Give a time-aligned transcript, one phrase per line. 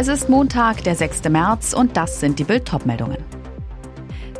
[0.00, 1.24] Es ist Montag, der 6.
[1.24, 3.18] März und das sind die Bild meldungen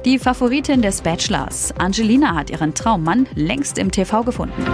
[0.05, 4.65] Die Favoritin des Bachelors, Angelina, hat ihren Traummann längst im TV gefunden.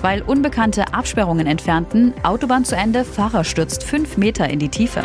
[0.00, 5.02] Weil Unbekannte Absperrungen entfernten, Autobahn zu Ende, Fahrer stürzt fünf Meter in die Tiefe.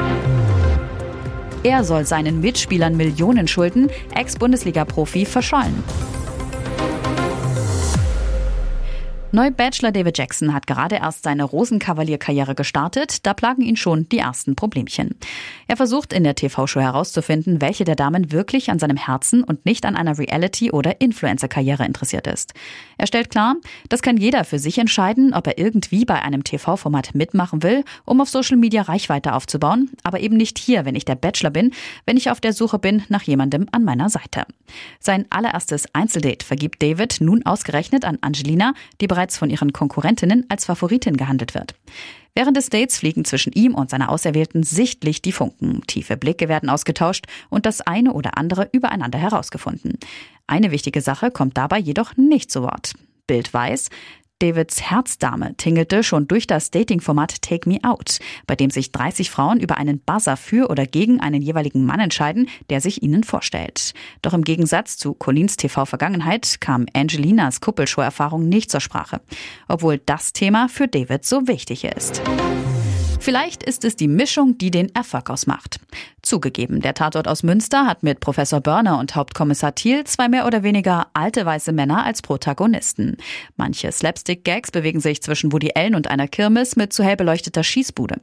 [1.64, 5.84] Er soll seinen Mitspielern Millionen schulden, Ex-Bundesliga-Profi verschollen.
[9.34, 14.58] Neu-Bachelor David Jackson hat gerade erst seine Rosenkavalier-Karriere gestartet, da plagen ihn schon die ersten
[14.58, 15.16] Problemchen.
[15.68, 19.86] Er versucht in der TV-Show herauszufinden, welche der Damen wirklich an seinem Herzen und nicht
[19.86, 22.54] an einer Reality- oder Influencer-Karriere interessiert ist.
[22.98, 23.56] Er stellt klar,
[23.88, 28.20] das kann jeder für sich entscheiden, ob er irgendwie bei einem TV-Format mitmachen will, um
[28.20, 31.72] auf Social Media Reichweite aufzubauen, aber eben nicht hier, wenn ich der Bachelor bin,
[32.06, 34.44] wenn ich auf der Suche bin nach jemandem an meiner Seite.
[35.00, 40.46] Sein allererstes Einzeldate vergibt David nun ausgerechnet an Angelina, die bereits bereits von ihren Konkurrentinnen
[40.50, 41.76] als Favoritin gehandelt wird.
[42.34, 45.84] Während des Dates fliegen zwischen ihm und seiner Auserwählten sichtlich die Funken.
[45.86, 50.00] Tiefe Blicke werden ausgetauscht und das eine oder andere übereinander herausgefunden.
[50.48, 52.94] Eine wichtige Sache kommt dabei jedoch nicht zu Wort.
[53.28, 53.90] Bild weiß,
[54.42, 59.60] Davids Herzdame tingelte schon durch das Dating-Format Take Me Out, bei dem sich 30 Frauen
[59.60, 63.94] über einen Buzzer für oder gegen einen jeweiligen Mann entscheiden, der sich ihnen vorstellt.
[64.24, 69.22] Doch im Gegensatz zu Collins TV-Vergangenheit kam Angelinas Kuppelshow-Erfahrung nicht zur Sprache,
[69.68, 72.22] obwohl das Thema für David so wichtig ist.
[73.20, 75.80] Vielleicht ist es die Mischung, die den Erfolg ausmacht.
[76.32, 80.64] Zugegeben, der Tatort aus Münster hat mit Professor Börner und Hauptkommissar Thiel zwei mehr oder
[80.64, 83.18] weniger alte weiße Männer als Protagonisten.
[83.58, 88.22] Manche Slapstick-Gags bewegen sich zwischen Woody Allen und einer Kirmes mit zu hell beleuchteter Schießbude.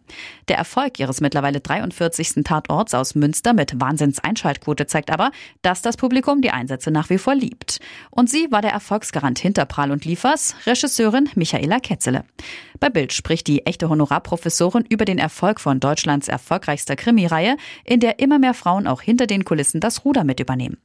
[0.48, 2.44] Der Erfolg ihres mittlerweile 43.
[2.44, 5.30] Tatorts aus Münster mit Wahnsinns-Einschaltquote zeigt aber,
[5.60, 7.78] dass das Publikum die Einsätze nach wie vor liebt.
[8.10, 12.24] Und sie war der Erfolgsgarant hinter Prahl und Liefers, Regisseurin Michaela Ketzele.
[12.80, 18.18] Bei Bild spricht die echte Honorarprofessorin über den Erfolg von Deutschlands erfolgreichster Krimireihe, in der
[18.18, 20.78] immer mehr Frauen auch hinter den Kulissen das Ruder mit übernehmen.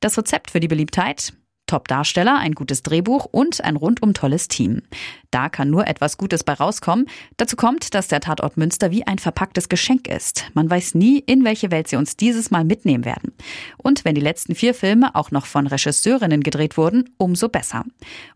[0.00, 1.32] Das Rezept für die Beliebtheit?
[1.66, 4.82] Top-Darsteller, ein gutes Drehbuch und ein rundum tolles Team.
[5.30, 7.06] Da kann nur etwas Gutes bei rauskommen.
[7.38, 10.44] Dazu kommt, dass der Tatort Münster wie ein verpacktes Geschenk ist.
[10.52, 13.32] Man weiß nie, in welche Welt sie uns dieses Mal mitnehmen werden.
[13.78, 17.84] Und wenn die letzten vier Filme auch noch von Regisseurinnen gedreht wurden, umso besser.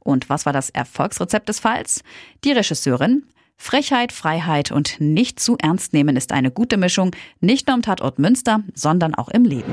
[0.01, 2.03] Und was war das Erfolgsrezept des Falls?
[2.45, 3.25] Die Regisseurin
[3.59, 7.11] Frechheit, Freiheit und nicht zu ernst nehmen ist eine gute Mischung,
[7.41, 9.73] nicht nur am Tatort Münster, sondern auch im Leben.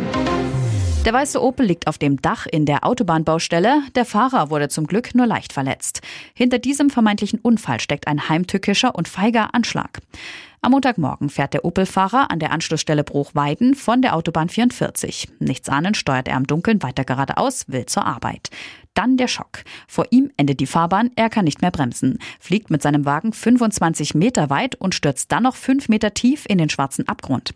[1.06, 3.84] Der weiße Opel liegt auf dem Dach in der Autobahnbaustelle.
[3.94, 6.01] Der Fahrer wurde zum Glück nur leicht verletzt.
[6.34, 10.00] Hinter diesem vermeintlichen Unfall steckt ein heimtückischer und feiger Anschlag.
[10.62, 15.28] Am Montagmorgen fährt der Opel-Fahrer an der Anschlussstelle Bruchweiden von der Autobahn 44.
[15.38, 18.50] Nichts ahnend steuert er am Dunkeln weiter geradeaus, will zur Arbeit.
[18.95, 19.63] Dann der Schock.
[19.88, 24.16] Vor ihm endet die Fahrbahn, er kann nicht mehr bremsen, fliegt mit seinem Wagen 25
[24.16, 27.53] Meter weit und stürzt dann noch 5 Meter tief in den schwarzen Abgrund.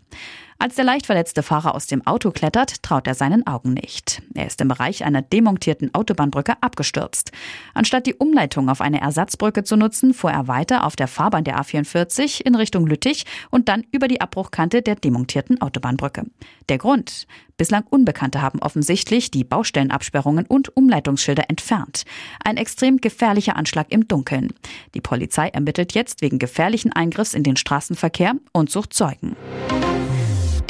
[0.62, 4.20] Als der leicht verletzte Fahrer aus dem Auto klettert, traut er seinen Augen nicht.
[4.34, 7.32] Er ist im Bereich einer demontierten Autobahnbrücke abgestürzt.
[7.72, 11.58] Anstatt die Umleitung auf eine Ersatzbrücke zu nutzen, fuhr er weiter auf der Fahrbahn der
[11.58, 16.26] A44 in Richtung Lüttich und dann über die Abbruchkante der demontierten Autobahnbrücke.
[16.68, 17.26] Der Grund?
[17.56, 22.04] Bislang Unbekannte haben offensichtlich die Baustellenabsperrungen und Umleitungsschilder entfernt.
[22.44, 24.52] Ein extrem gefährlicher Anschlag im Dunkeln.
[24.94, 29.36] Die Polizei ermittelt jetzt wegen gefährlichen Eingriffs in den Straßenverkehr und sucht Zeugen.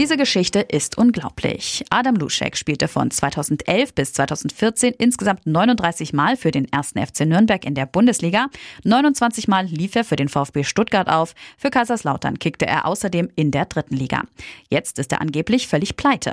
[0.00, 1.84] Diese Geschichte ist unglaublich.
[1.90, 7.62] Adam Luschek spielte von 2011 bis 2014 insgesamt 39 Mal für den ersten FC Nürnberg
[7.66, 8.46] in der Bundesliga.
[8.84, 11.34] 29 Mal lief er für den VfB Stuttgart auf.
[11.58, 14.22] Für Kaiserslautern kickte er außerdem in der dritten Liga.
[14.70, 16.32] Jetzt ist er angeblich völlig pleite.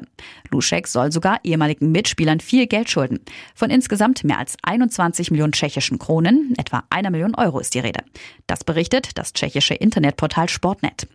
[0.50, 3.20] Luschek soll sogar ehemaligen Mitspielern viel Geld schulden.
[3.54, 8.00] Von insgesamt mehr als 21 Millionen tschechischen Kronen, etwa einer Million Euro ist die Rede.
[8.48, 11.06] Das berichtet das tschechische Internetportal Sportnet.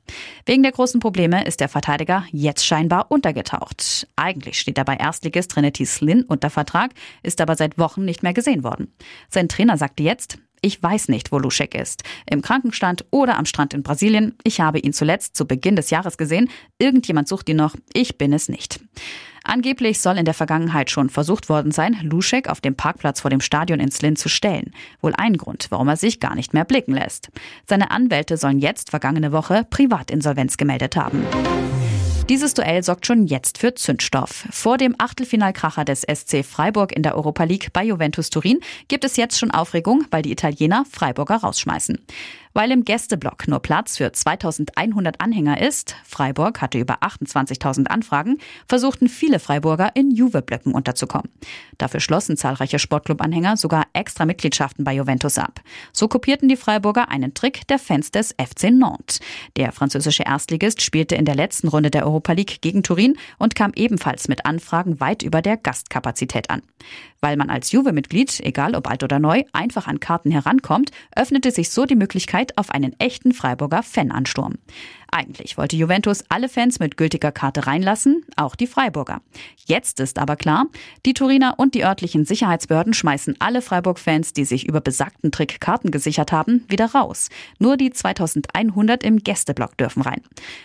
[0.44, 4.06] Wegen der großen Probleme ist der Verteidiger jetzt scheinbar untergetaucht.
[4.16, 6.92] Eigentlich steht er bei Erstligist Trinity Slin unter Vertrag,
[7.22, 8.92] ist aber seit Wochen nicht mehr gesehen worden.
[9.28, 12.04] Sein Trainer sagte jetzt, Ich weiß nicht, wo Luschek ist.
[12.30, 14.36] Im Krankenstand oder am Strand in Brasilien.
[14.44, 16.50] Ich habe ihn zuletzt zu Beginn des Jahres gesehen.
[16.78, 17.74] Irgendjemand sucht ihn noch.
[17.92, 18.80] Ich bin es nicht.
[19.44, 23.40] Angeblich soll in der Vergangenheit schon versucht worden sein, Luschek auf dem Parkplatz vor dem
[23.40, 24.70] Stadion in Slin zu stellen.
[25.00, 27.30] Wohl ein Grund, warum er sich gar nicht mehr blicken lässt.
[27.66, 31.24] Seine Anwälte sollen jetzt vergangene Woche Privatinsolvenz gemeldet haben.
[32.28, 34.46] Dieses Duell sorgt schon jetzt für Zündstoff.
[34.50, 39.16] Vor dem Achtelfinalkracher des SC Freiburg in der Europa League bei Juventus Turin gibt es
[39.16, 41.98] jetzt schon Aufregung, weil die Italiener Freiburger rausschmeißen.
[42.54, 48.38] Weil im Gästeblock nur Platz für 2100 Anhänger ist, Freiburg hatte über 28.000 Anfragen,
[48.68, 51.30] versuchten viele Freiburger in Juve-Blöcken unterzukommen.
[51.78, 55.60] Dafür schlossen zahlreiche Sportclub-Anhänger sogar extra Mitgliedschaften bei Juventus ab.
[55.92, 59.20] So kopierten die Freiburger einen Trick der Fans des FC Nantes.
[59.56, 63.72] Der französische Erstligist spielte in der letzten Runde der Europa League gegen Turin und kam
[63.74, 66.62] ebenfalls mit Anfragen weit über der Gastkapazität an.
[67.20, 71.70] Weil man als Juve-Mitglied, egal ob alt oder neu, einfach an Karten herankommt, öffnete sich
[71.70, 74.54] so die Möglichkeit auf einen echten Freiburger Fanansturm.
[75.10, 79.20] Eigentlich wollte Juventus alle Fans mit gültiger Karte reinlassen, auch die Freiburger.
[79.66, 80.66] Jetzt ist aber klar,
[81.04, 85.90] die Turiner und die örtlichen Sicherheitsbehörden schmeißen alle Freiburg-Fans, die sich über besagten Trick Karten
[85.90, 87.28] gesichert haben, wieder raus.
[87.58, 90.22] Nur die 2100 im Gästeblock dürfen rein.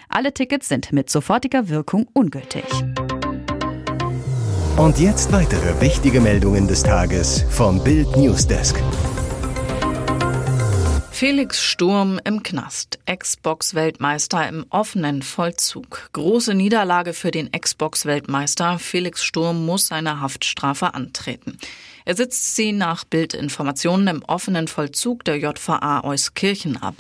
[0.10, 2.64] Alle Tickets sind mit sofortiger Wirkung ungültig.
[4.78, 8.82] Und jetzt weitere wichtige Meldungen des Tages vom Bild Newsdesk.
[11.20, 13.00] Felix Sturm im Knast.
[13.08, 16.12] Xbox-Weltmeister im offenen Vollzug.
[16.14, 18.78] Große Niederlage für den Xbox-Weltmeister.
[18.78, 21.58] Felix Sturm muss seine Haftstrafe antreten.
[22.06, 26.94] Er sitzt sie nach Bildinformationen im offenen Vollzug der JVA Euskirchen ab.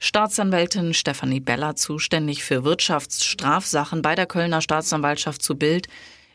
[0.00, 5.86] Staatsanwältin Stefanie Beller, zuständig für Wirtschaftsstrafsachen bei der Kölner Staatsanwaltschaft zu Bild,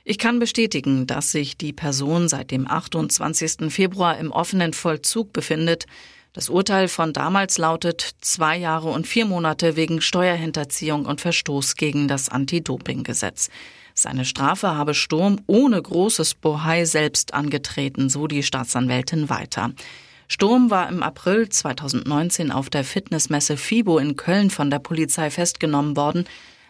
[0.09, 3.69] ich kann bestätigen, dass sich die Person seit dem 28.
[3.69, 5.85] Februar im offenen Vollzug befindet.
[6.31, 12.07] Das Urteil von damals lautet zwei Jahre und vier Monate wegen Steuerhinterziehung und Verstoß gegen
[12.07, 13.49] das Anti-Doping-Gesetz.
[13.93, 19.73] Seine Strafe habe Sturm ohne großes Bohai selbst angetreten, so die Staatsanwältin weiter.
[20.29, 25.97] Sturm war im April 2019 auf der Fitnessmesse FIBO in Köln von der Polizei festgenommen
[25.97, 26.25] worden.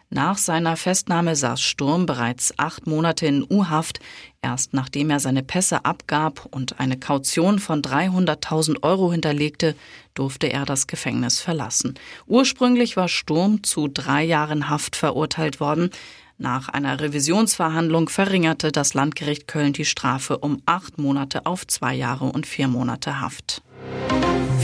[0.10, 4.00] Nach seiner Festnahme saß Sturm bereits acht Monate in U-Haft.
[4.42, 9.76] Erst nachdem er seine Pässe abgab und eine Kaution von 300.000 Euro hinterlegte,
[10.14, 11.96] durfte er das Gefängnis verlassen.
[12.26, 15.90] Ursprünglich war Sturm zu drei Jahren Haft verurteilt worden.
[16.38, 22.26] Nach einer Revisionsverhandlung verringerte das Landgericht Köln die Strafe um acht Monate auf zwei Jahre
[22.26, 23.62] und vier Monate Haft.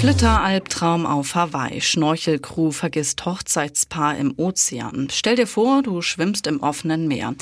[0.04, 1.80] Flitteralbtraum auf Hawaii.
[1.80, 5.08] Schnorchelcrew vergisst Hochzeitspaar im Ozean.
[5.10, 7.36] Stell dir vor, du schwimmst im offenen Meer.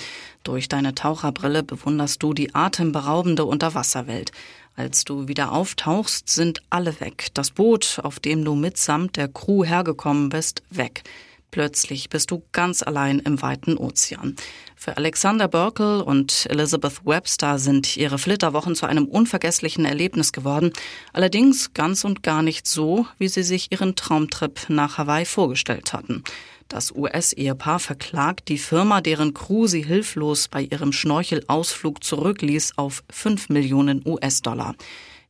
[0.44, 4.32] Durch deine Taucherbrille bewunderst du die atemberaubende Unterwasserwelt.
[4.76, 7.30] Als du wieder auftauchst, sind alle weg.
[7.34, 11.02] Das Boot, auf dem du mitsamt der Crew hergekommen bist, weg.
[11.52, 14.38] Plötzlich bist du ganz allein im weiten Ozean.
[14.78, 20.72] Für Alexander Burkle und Elizabeth Webster sind ihre Flitterwochen zu einem unvergesslichen Erlebnis geworden.
[21.12, 26.24] Allerdings ganz und gar nicht so, wie sie sich ihren Traumtrip nach Hawaii vorgestellt hatten.
[26.70, 33.50] Das US-Ehepaar verklagt die Firma, deren Crew sie hilflos bei ihrem Schnorchelausflug zurückließ, auf 5
[33.50, 34.76] Millionen US-Dollar.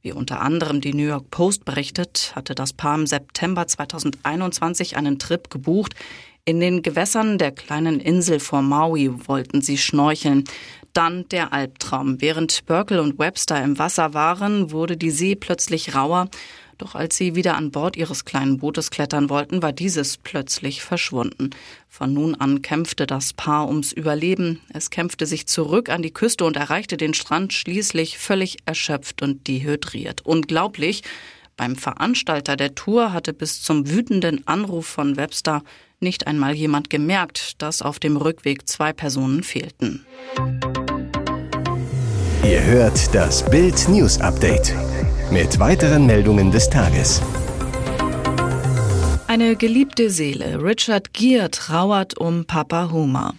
[0.04, 5.20] Wie unter anderem die New York Post berichtet, hatte das Paar im September 2021 einen
[5.20, 5.94] Trip gebucht.
[6.44, 10.46] In den Gewässern der kleinen Insel vor Maui wollten sie schnorcheln.
[10.94, 12.20] Dann der Albtraum.
[12.20, 16.30] Während Burkle und Webster im Wasser waren, wurde die See plötzlich rauer.
[16.82, 21.52] Doch als sie wieder an Bord ihres kleinen Bootes klettern wollten, war dieses plötzlich verschwunden.
[21.88, 24.62] Von nun an kämpfte das Paar ums Überleben.
[24.74, 29.48] Es kämpfte sich zurück an die Küste und erreichte den Strand schließlich völlig erschöpft und
[29.48, 30.26] dehydriert.
[30.26, 31.04] Unglaublich.
[31.56, 35.62] Beim Veranstalter der Tour hatte bis zum wütenden Anruf von Webster
[36.00, 40.04] nicht einmal jemand gemerkt, dass auf dem Rückweg zwei Personen fehlten.
[42.44, 44.74] Ihr hört das Bild News Update
[45.32, 47.22] mit weiteren Meldungen des Tages.
[49.28, 53.36] Eine geliebte Seele, Richard Gere, trauert um Papa Homer.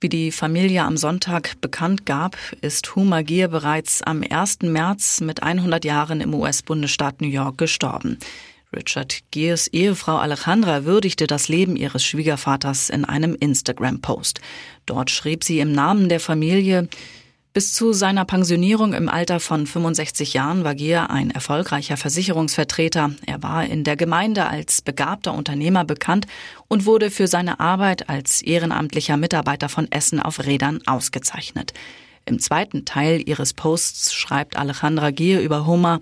[0.00, 4.60] Wie die Familie am Sonntag bekannt gab, ist Homer Gere bereits am 1.
[4.62, 8.18] März mit 100 Jahren im US-Bundesstaat New York gestorben.
[8.74, 14.40] Richard Gears Ehefrau Alejandra würdigte das Leben ihres Schwiegervaters in einem Instagram-Post.
[14.86, 16.88] Dort schrieb sie im Namen der Familie,
[17.52, 23.10] bis zu seiner Pensionierung im Alter von 65 Jahren war Gier ein erfolgreicher Versicherungsvertreter.
[23.26, 26.26] Er war in der Gemeinde als begabter Unternehmer bekannt
[26.68, 31.72] und wurde für seine Arbeit als ehrenamtlicher Mitarbeiter von Essen auf Rädern ausgezeichnet.
[32.24, 36.00] Im zweiten Teil ihres Posts schreibt Alejandra Gier über Homer,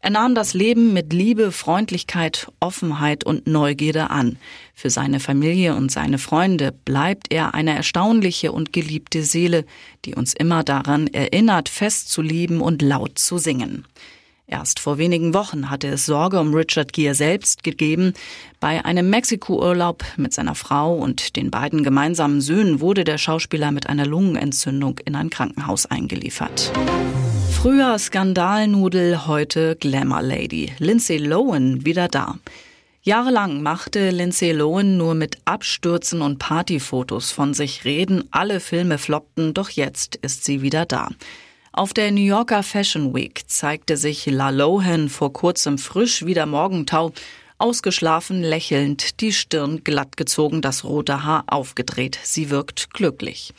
[0.00, 4.38] Er nahm das Leben mit Liebe, Freundlichkeit, Offenheit und Neugierde an.
[4.74, 9.64] Für seine Familie und seine Freunde bleibt er eine erstaunliche und geliebte Seele,
[10.04, 13.86] die uns immer daran erinnert, fest zu lieben und laut zu singen.
[14.46, 18.12] Erst vor wenigen Wochen hatte es Sorge um Richard Gere selbst gegeben.
[18.60, 23.88] Bei einem Mexiko-Urlaub mit seiner Frau und den beiden gemeinsamen Söhnen wurde der Schauspieler mit
[23.88, 26.72] einer Lungenentzündung in ein Krankenhaus eingeliefert.
[27.50, 30.72] Früher Skandalnudel, heute Glamour Lady.
[30.78, 32.38] Lindsay Lohan wieder da.
[33.06, 38.24] Jahrelang machte Lindsay Lohan nur mit Abstürzen und Partyfotos von sich reden.
[38.30, 41.10] Alle Filme floppten, doch jetzt ist sie wieder da.
[41.70, 46.46] Auf der New Yorker Fashion Week zeigte sich La Lohan vor kurzem frisch wie der
[46.46, 47.12] Morgentau,
[47.58, 52.18] ausgeschlafen, lächelnd, die Stirn glatt gezogen, das rote Haar aufgedreht.
[52.22, 53.52] Sie wirkt glücklich.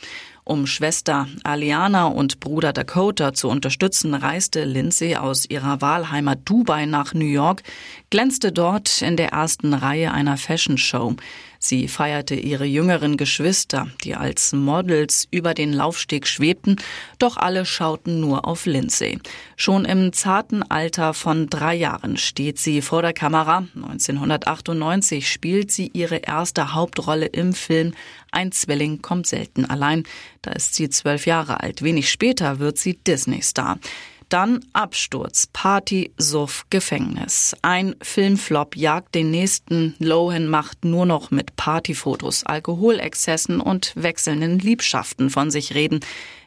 [0.48, 7.14] Um Schwester Aliana und Bruder Dakota zu unterstützen, reiste Lindsay aus ihrer Wahlheimat Dubai nach
[7.14, 7.64] New York,
[8.10, 11.16] glänzte dort in der ersten Reihe einer Fashion Show.
[11.58, 16.76] Sie feierte ihre jüngeren Geschwister, die als Models über den Laufsteg schwebten,
[17.18, 19.18] doch alle schauten nur auf Lindsay.
[19.56, 23.66] Schon im zarten Alter von drei Jahren steht sie vor der Kamera.
[23.74, 27.94] 1998 spielt sie ihre erste Hauptrolle im Film
[28.30, 30.02] Ein Zwilling kommt selten allein.
[30.42, 31.82] Da ist sie zwölf Jahre alt.
[31.82, 33.78] Wenig später wird sie Disney-Star.
[34.28, 37.54] Dann Absturz, Party, Suff, Gefängnis.
[37.62, 39.94] Ein Filmflop jagt den nächsten.
[40.00, 46.00] Lohan macht nur noch mit Partyfotos, Alkoholexzessen und wechselnden Liebschaften von sich reden.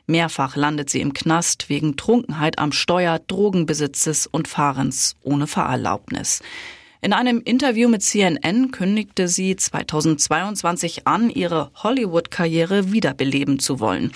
[0.07, 6.41] Mehrfach landet sie im Knast wegen Trunkenheit am Steuer, Drogenbesitzes und Fahrens ohne Fahrerlaubnis.
[7.01, 14.12] In einem Interview mit CNN kündigte sie 2022 an, ihre Hollywood-Karriere wiederbeleben zu wollen.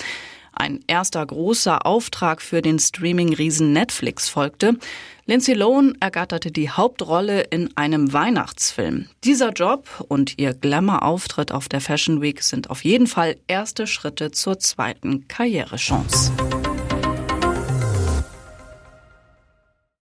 [0.53, 4.77] Ein erster großer Auftrag für den Streaming-Riesen Netflix folgte.
[5.25, 9.07] Lindsay Lohan ergatterte die Hauptrolle in einem Weihnachtsfilm.
[9.23, 14.31] Dieser Job und ihr Glamour-Auftritt auf der Fashion Week sind auf jeden Fall erste Schritte
[14.31, 16.31] zur zweiten Karrierechance.